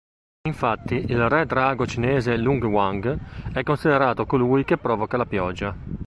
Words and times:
Infatti 0.47 0.95
il 0.95 1.29
re-drago 1.29 1.85
cinese 1.85 2.35
Lung 2.35 2.63
Wang 2.63 3.51
è 3.53 3.61
considerato 3.61 4.25
colui 4.25 4.63
che 4.63 4.79
provoca 4.79 5.15
la 5.15 5.27
pioggia. 5.27 5.75